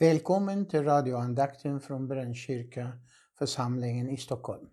Välkommen 0.00 0.66
till 0.66 0.84
radioandakten 0.84 1.80
från 1.80 2.08
Brännkyrka 2.08 2.92
församlingen 3.38 4.10
i 4.10 4.16
Stockholm. 4.16 4.70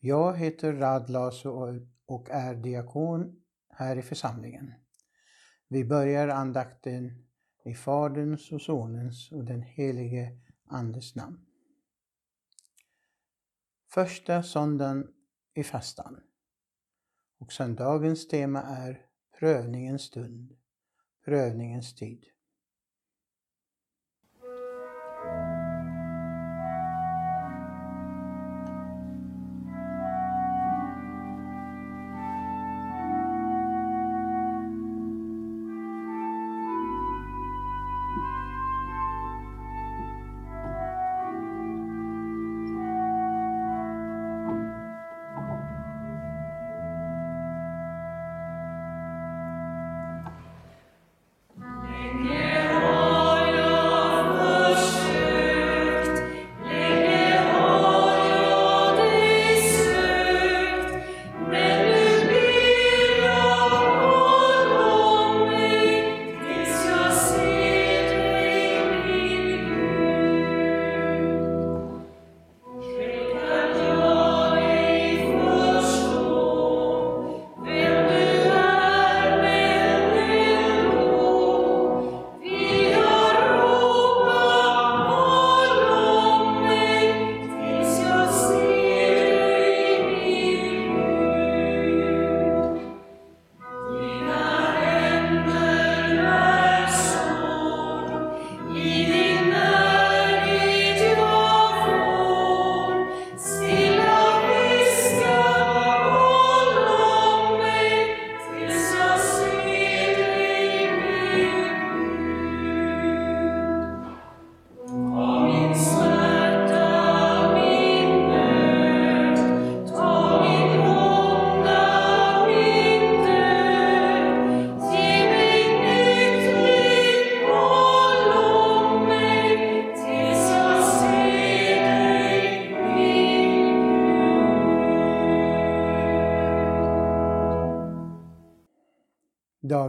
Jag 0.00 0.36
heter 0.36 0.72
Rad 0.72 1.10
Laso 1.10 1.80
och 2.06 2.30
är 2.30 2.54
diakon 2.54 3.42
här 3.68 3.96
i 3.96 4.02
församlingen. 4.02 4.74
Vi 5.68 5.84
börjar 5.84 6.28
andakten 6.28 7.24
i 7.64 7.74
Faderns 7.74 8.52
och 8.52 8.62
Sonens 8.62 9.32
och 9.32 9.44
den 9.44 9.62
helige 9.62 10.38
Andes 10.66 11.14
namn. 11.14 11.46
Första 13.90 14.42
söndagen 14.42 15.08
i 15.54 15.64
fastan. 15.64 16.20
Och 17.38 17.52
söndagens 17.52 18.28
tema 18.28 18.62
är 18.62 19.06
prövningens 19.38 20.02
stund, 20.02 20.56
prövningens 21.24 21.94
tid. 21.94 22.33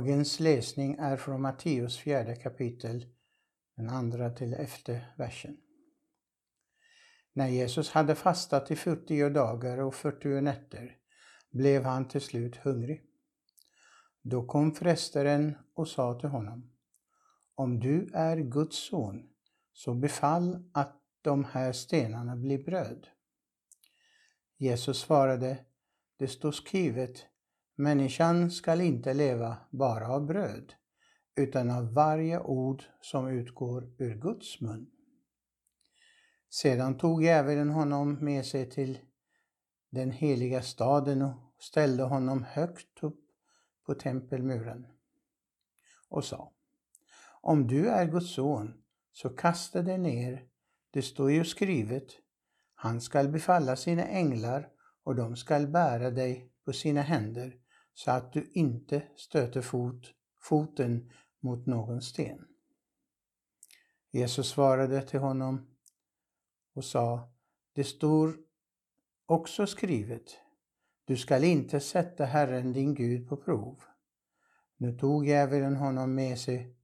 Dagens 0.05 0.39
läsning 0.39 0.95
är 0.99 1.17
från 1.17 1.41
Matteus 1.41 1.97
fjärde 1.97 2.35
kapitel, 2.35 3.05
den 3.75 3.89
andra 3.89 4.29
till 4.29 4.53
elfte 4.53 5.05
versen. 5.17 5.57
När 7.33 7.47
Jesus 7.47 7.89
hade 7.89 8.15
fastat 8.15 8.71
i 8.71 8.75
40 8.75 9.29
dagar 9.29 9.77
och 9.77 9.95
40 9.95 10.41
nätter 10.41 10.97
blev 11.51 11.83
han 11.83 12.07
till 12.07 12.21
slut 12.21 12.55
hungrig. 12.55 13.03
Då 14.21 14.45
kom 14.45 14.75
frestaren 14.75 15.55
och 15.73 15.87
sa 15.87 16.19
till 16.19 16.29
honom, 16.29 16.71
om 17.55 17.79
du 17.79 18.09
är 18.13 18.37
Guds 18.37 18.77
son, 18.77 19.29
så 19.73 19.93
befall 19.93 20.69
att 20.73 21.01
de 21.21 21.45
här 21.45 21.71
stenarna 21.71 22.35
blir 22.35 22.63
bröd. 22.63 23.07
Jesus 24.57 24.99
svarade, 24.99 25.57
det 26.17 26.27
står 26.27 26.51
skrivet, 26.51 27.25
Människan 27.77 28.51
skall 28.51 28.81
inte 28.81 29.13
leva 29.13 29.57
bara 29.71 30.07
av 30.07 30.25
bröd, 30.25 30.73
utan 31.35 31.71
av 31.71 31.93
varje 31.93 32.39
ord 32.39 32.83
som 33.01 33.27
utgår 33.27 33.93
ur 33.97 34.15
Guds 34.15 34.61
mun. 34.61 34.91
Sedan 36.49 36.97
tog 36.97 37.23
djävulen 37.23 37.69
honom 37.69 38.13
med 38.13 38.45
sig 38.45 38.69
till 38.69 38.99
den 39.89 40.11
heliga 40.11 40.61
staden 40.61 41.21
och 41.21 41.35
ställde 41.59 42.03
honom 42.03 42.43
högt 42.43 43.03
upp 43.03 43.19
på 43.85 43.93
tempelmuren 43.93 44.87
och 46.09 46.25
sa 46.25 46.51
Om 47.41 47.67
du 47.67 47.87
är 47.89 48.05
Guds 48.05 48.33
son, 48.33 48.73
så 49.11 49.29
kasta 49.29 49.81
dig 49.81 49.97
ner. 49.97 50.45
Det 50.91 51.01
står 51.01 51.31
ju 51.31 51.45
skrivet, 51.45 52.07
han 52.75 53.01
skall 53.01 53.27
befalla 53.27 53.75
sina 53.75 54.03
änglar 54.03 54.69
och 55.03 55.15
de 55.15 55.35
skall 55.35 55.67
bära 55.67 56.11
dig 56.11 56.51
på 56.65 56.73
sina 56.73 57.01
händer 57.01 57.64
så 57.95 58.11
att 58.11 58.33
du 58.33 58.51
inte 58.53 59.03
stöter 59.15 59.61
fot, 59.61 60.13
foten 60.41 61.11
mot 61.39 61.65
någon 61.65 62.01
sten. 62.01 62.47
Jesus 64.11 64.49
svarade 64.49 65.01
till 65.01 65.19
honom 65.19 65.67
och 66.73 66.85
sa, 66.85 67.33
det 67.73 67.83
står 67.83 68.37
också 69.25 69.67
skrivet, 69.67 70.37
du 71.05 71.17
skall 71.17 71.43
inte 71.43 71.79
sätta 71.79 72.25
Herren 72.25 72.73
din 72.73 72.95
Gud 72.95 73.29
på 73.29 73.37
prov. 73.37 73.83
Nu 74.77 74.97
tog 74.97 75.27
djävulen 75.27 75.75
honom 75.75 76.15
med 76.15 76.39
sig 76.39 76.75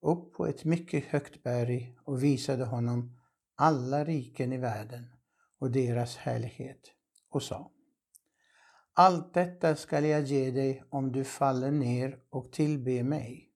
upp 0.00 0.32
på 0.32 0.46
ett 0.46 0.64
mycket 0.64 1.04
högt 1.04 1.42
berg 1.42 1.96
och 2.04 2.22
visade 2.22 2.64
honom 2.64 3.20
alla 3.54 4.04
riken 4.04 4.52
i 4.52 4.58
världen 4.58 5.14
och 5.58 5.70
deras 5.70 6.16
härlighet 6.16 6.80
och 7.30 7.42
sa 7.42 7.73
allt 8.94 9.34
detta 9.34 9.76
skall 9.76 10.04
jag 10.04 10.22
ge 10.22 10.50
dig 10.50 10.84
om 10.90 11.12
du 11.12 11.24
faller 11.24 11.70
ner 11.70 12.18
och 12.30 12.52
tillber 12.52 13.02
mig. 13.02 13.50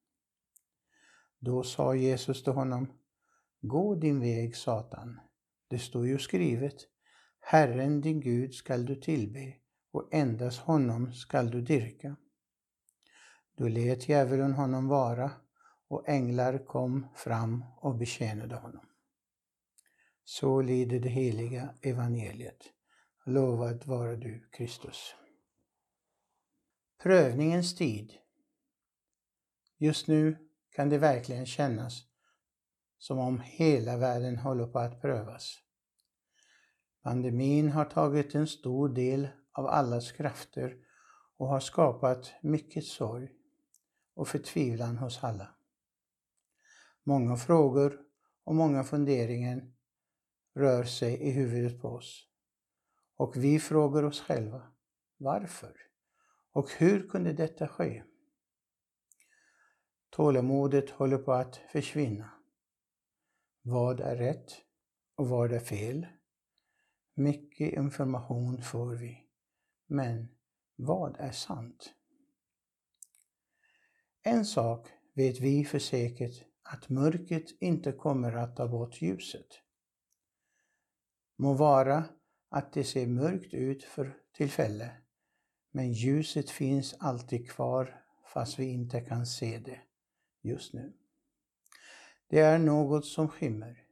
Då 1.38 1.62
sa 1.62 1.94
Jesus 1.94 2.44
till 2.44 2.52
honom, 2.52 2.92
Gå 3.60 3.94
din 3.94 4.20
väg, 4.20 4.56
Satan. 4.56 5.20
Det 5.68 5.78
står 5.78 6.06
ju 6.06 6.18
skrivet, 6.18 6.74
Herren 7.40 8.00
din 8.00 8.20
Gud 8.20 8.54
skall 8.54 8.86
du 8.86 8.96
tillbe 8.96 9.54
och 9.92 10.08
endast 10.14 10.58
honom 10.58 11.12
skall 11.12 11.50
du 11.50 11.60
dyrka. 11.60 12.16
Då 13.56 13.68
lät 13.68 14.08
djävulen 14.08 14.52
honom 14.52 14.88
vara 14.88 15.30
och 15.88 16.08
änglar 16.08 16.66
kom 16.66 17.06
fram 17.14 17.64
och 17.76 17.94
betjänade 17.94 18.56
honom. 18.56 18.86
Så 20.24 20.62
lyder 20.62 21.00
det 21.00 21.08
heliga 21.08 21.74
evangeliet. 21.82 22.64
Lovad 23.24 23.86
vare 23.86 24.16
du, 24.16 24.48
Kristus. 24.52 25.14
Prövningens 27.02 27.74
tid. 27.74 28.12
Just 29.76 30.08
nu 30.08 30.36
kan 30.70 30.88
det 30.88 30.98
verkligen 30.98 31.46
kännas 31.46 32.02
som 32.98 33.18
om 33.18 33.40
hela 33.40 33.96
världen 33.96 34.36
håller 34.36 34.66
på 34.66 34.78
att 34.78 35.00
prövas. 35.00 35.58
Pandemin 37.02 37.68
har 37.68 37.84
tagit 37.84 38.34
en 38.34 38.46
stor 38.46 38.88
del 38.88 39.28
av 39.52 39.66
allas 39.66 40.12
krafter 40.12 40.76
och 41.36 41.48
har 41.48 41.60
skapat 41.60 42.32
mycket 42.42 42.84
sorg 42.84 43.28
och 44.14 44.28
förtvivlan 44.28 44.98
hos 44.98 45.24
alla. 45.24 45.48
Många 47.02 47.36
frågor 47.36 48.00
och 48.44 48.54
många 48.54 48.84
funderingar 48.84 49.72
rör 50.54 50.84
sig 50.84 51.14
i 51.14 51.30
huvudet 51.30 51.80
på 51.80 51.88
oss. 51.88 52.28
Och 53.16 53.36
vi 53.36 53.60
frågar 53.60 54.02
oss 54.02 54.20
själva, 54.20 54.62
varför? 55.16 55.88
Och 56.58 56.70
hur 56.70 57.08
kunde 57.08 57.32
detta 57.32 57.68
ske? 57.68 58.02
Tålamodet 60.10 60.90
håller 60.90 61.18
på 61.18 61.32
att 61.32 61.56
försvinna. 61.56 62.30
Vad 63.62 64.00
är 64.00 64.16
rätt 64.16 64.52
och 65.14 65.28
vad 65.28 65.52
är 65.52 65.60
fel? 65.60 66.06
Mycket 67.14 67.72
information 67.72 68.62
får 68.62 68.94
vi, 68.94 69.26
men 69.86 70.28
vad 70.76 71.16
är 71.18 71.30
sant? 71.30 71.94
En 74.22 74.44
sak 74.44 74.88
vet 75.14 75.40
vi 75.40 75.64
för 75.64 75.78
säkert 75.78 76.44
att 76.62 76.88
mörkret 76.88 77.62
inte 77.62 77.92
kommer 77.92 78.32
att 78.32 78.56
ta 78.56 78.68
bort 78.68 79.02
ljuset. 79.02 79.48
Må 81.36 81.54
vara 81.54 82.04
att 82.48 82.72
det 82.72 82.84
ser 82.84 83.06
mörkt 83.06 83.54
ut 83.54 83.84
för 83.84 84.16
tillfället, 84.32 84.92
men 85.70 85.92
ljuset 85.92 86.50
finns 86.50 86.94
alltid 86.98 87.50
kvar 87.50 88.02
fast 88.32 88.58
vi 88.58 88.64
inte 88.64 89.00
kan 89.00 89.26
se 89.26 89.58
det 89.58 89.80
just 90.42 90.72
nu. 90.72 90.92
Det 92.28 92.38
är 92.38 92.58
något 92.58 93.06
som 93.06 93.28
skimmer 93.28 93.84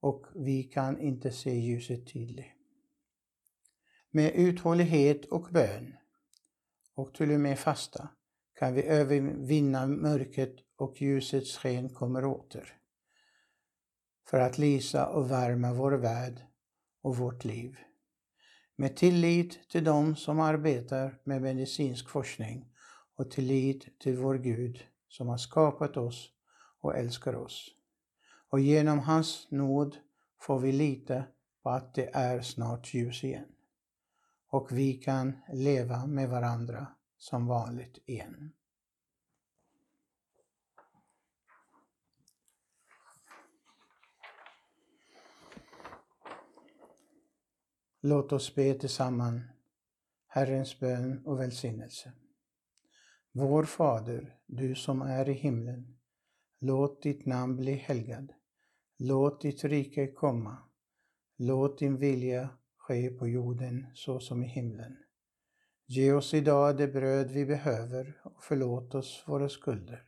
och 0.00 0.26
vi 0.34 0.62
kan 0.62 1.00
inte 1.00 1.30
se 1.30 1.50
ljuset 1.50 2.12
tydligt. 2.12 2.46
Med 4.10 4.32
uthållighet 4.34 5.24
och 5.24 5.48
bön 5.52 5.96
och 6.94 7.14
till 7.14 7.30
och 7.30 7.40
med 7.40 7.58
fasta 7.58 8.08
kan 8.54 8.74
vi 8.74 8.82
övervinna 8.82 9.86
mörkret 9.86 10.56
och 10.76 11.02
ljusets 11.02 11.58
sken 11.58 11.88
kommer 11.88 12.24
åter. 12.24 12.76
För 14.26 14.40
att 14.40 14.58
lysa 14.58 15.06
och 15.06 15.30
värma 15.30 15.72
vår 15.72 15.92
värld 15.92 16.40
och 17.02 17.16
vårt 17.16 17.44
liv. 17.44 17.76
Med 18.76 18.96
tillit 18.96 19.68
till 19.68 19.84
dem 19.84 20.16
som 20.16 20.40
arbetar 20.40 21.20
med 21.24 21.42
medicinsk 21.42 22.08
forskning 22.08 22.68
och 23.16 23.30
tillit 23.30 24.00
till 24.00 24.16
vår 24.16 24.34
Gud 24.34 24.84
som 25.08 25.28
har 25.28 25.36
skapat 25.36 25.96
oss 25.96 26.30
och 26.80 26.96
älskar 26.96 27.34
oss. 27.34 27.70
Och 28.50 28.60
genom 28.60 28.98
hans 28.98 29.50
nåd 29.50 29.96
får 30.40 30.58
vi 30.58 30.72
lita 30.72 31.24
på 31.62 31.70
att 31.70 31.94
det 31.94 32.14
är 32.14 32.40
snart 32.40 32.94
ljus 32.94 33.24
igen. 33.24 33.48
Och 34.48 34.72
vi 34.72 34.92
kan 34.92 35.32
leva 35.52 36.06
med 36.06 36.28
varandra 36.28 36.86
som 37.18 37.46
vanligt 37.46 37.98
igen. 38.06 38.52
Låt 48.06 48.32
oss 48.32 48.54
be 48.54 48.74
tillsammans 48.74 49.42
Herrens 50.26 50.80
bön 50.80 51.26
och 51.26 51.40
välsignelse. 51.40 52.12
Vår 53.32 53.64
Fader, 53.64 54.36
du 54.46 54.74
som 54.74 55.02
är 55.02 55.28
i 55.28 55.32
himlen. 55.32 55.98
Låt 56.60 57.02
ditt 57.02 57.26
namn 57.26 57.56
bli 57.56 57.72
helgad. 57.72 58.32
Låt 58.98 59.40
ditt 59.40 59.64
rike 59.64 60.06
komma. 60.06 60.56
Låt 61.36 61.78
din 61.78 61.96
vilja 61.96 62.48
ske 62.76 63.10
på 63.10 63.28
jorden 63.28 63.86
så 63.94 64.20
som 64.20 64.42
i 64.42 64.46
himlen. 64.46 64.96
Ge 65.86 66.12
oss 66.12 66.34
idag 66.34 66.76
det 66.76 66.88
bröd 66.88 67.30
vi 67.30 67.46
behöver 67.46 68.20
och 68.24 68.44
förlåt 68.44 68.94
oss 68.94 69.24
våra 69.26 69.48
skulder, 69.48 70.02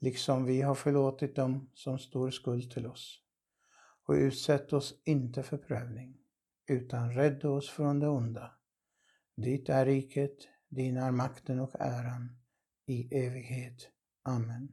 liksom 0.00 0.44
vi 0.44 0.62
har 0.62 0.74
förlåtit 0.74 1.36
dem 1.36 1.70
som 1.74 1.98
står 1.98 2.30
skuld 2.30 2.70
till 2.70 2.86
oss. 2.86 3.22
Och 4.06 4.12
utsätt 4.12 4.72
oss 4.72 5.02
inte 5.04 5.42
för 5.42 5.58
prövning, 5.58 6.18
utan 6.68 7.12
rädda 7.12 7.50
oss 7.50 7.70
från 7.70 8.00
det 8.00 8.08
onda. 8.08 8.52
Ditt 9.36 9.68
är 9.68 9.86
riket, 9.86 10.38
din 10.68 10.96
är 10.96 11.10
makten 11.10 11.60
och 11.60 11.74
äran 11.80 12.38
i 12.86 13.18
evighet. 13.26 13.88
Amen. 14.22 14.68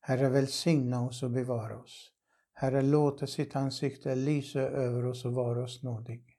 Herre, 0.00 0.28
välsigna 0.28 1.06
oss 1.06 1.22
och 1.22 1.30
bevara 1.30 1.78
oss. 1.78 2.12
Herre, 2.52 2.82
låta 2.82 3.26
sitt 3.26 3.56
ansikte 3.56 4.14
lysa 4.14 4.60
över 4.60 5.04
oss 5.04 5.24
och 5.24 5.32
vara 5.32 5.64
oss 5.64 5.82
nådig. 5.82 6.38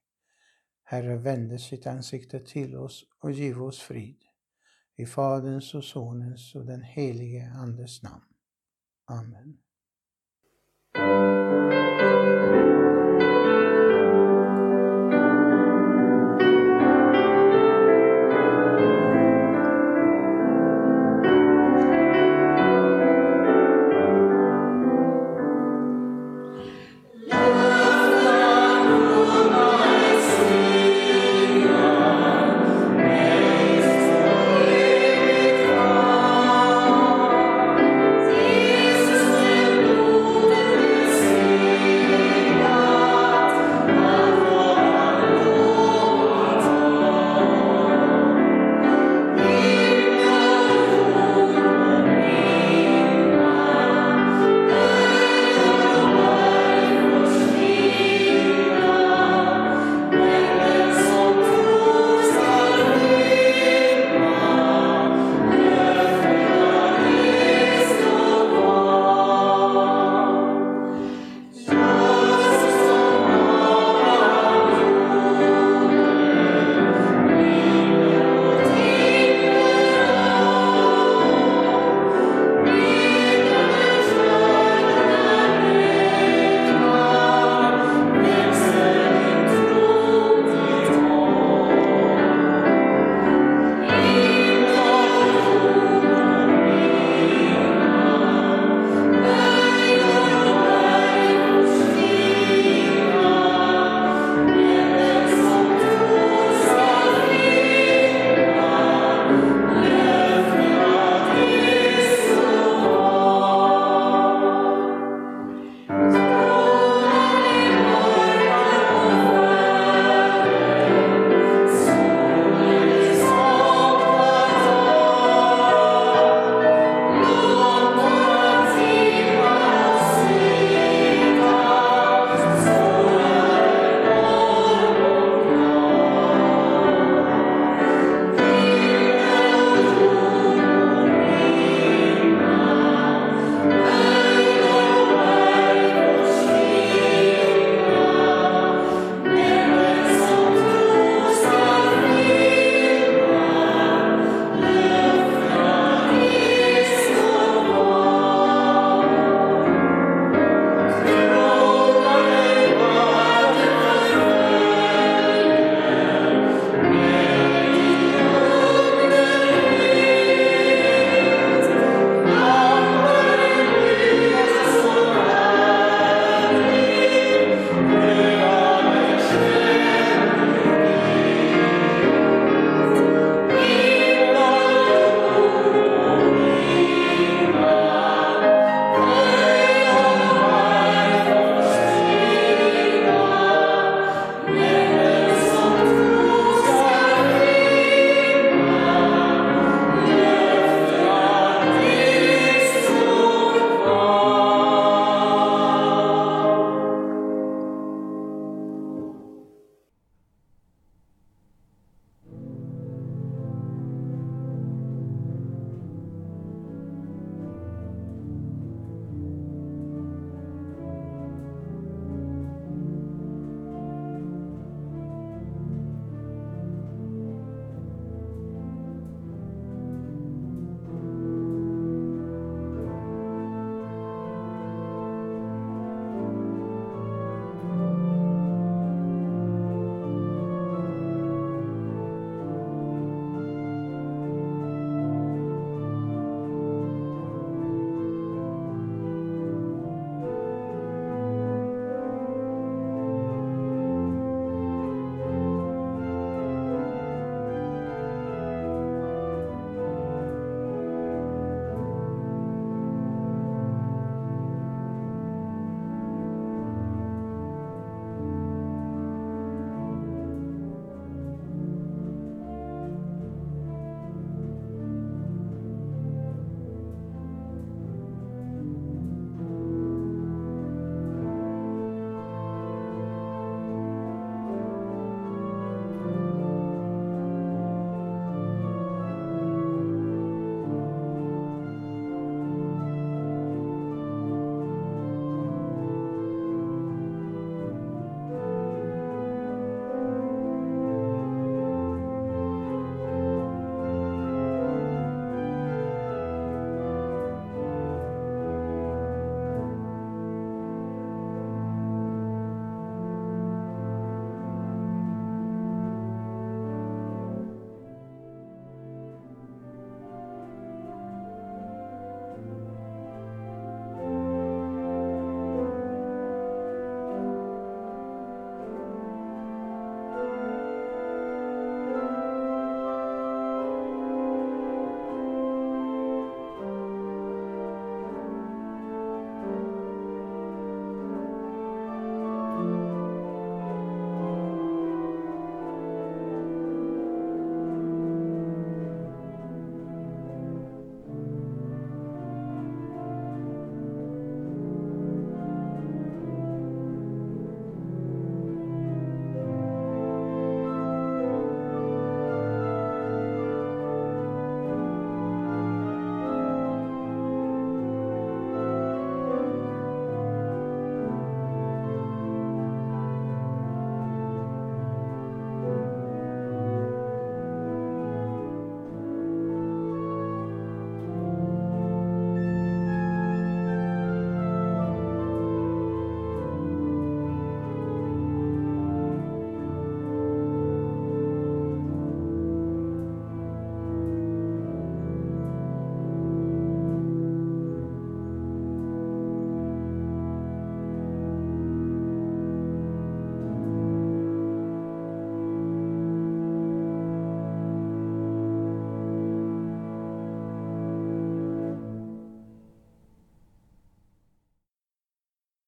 Herre, 0.83 1.17
vände 1.17 1.59
sitt 1.59 1.87
ansikte 1.87 2.39
till 2.39 2.75
oss 2.75 3.05
och 3.19 3.31
giv 3.31 3.63
oss 3.63 3.79
frid. 3.79 4.23
I 4.95 5.05
Faderns 5.05 5.75
och 5.75 5.83
Sonens 5.83 6.55
och 6.55 6.65
den 6.65 6.81
helige 6.81 7.51
Andes 7.55 8.03
namn. 8.03 8.25
Amen. 9.05 9.57